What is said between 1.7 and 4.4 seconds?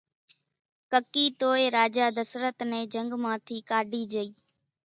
راجا ڌسرت نين جنگ مان ٿي ڪاڍي جھئي۔